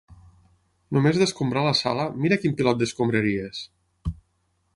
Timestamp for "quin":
2.45-2.57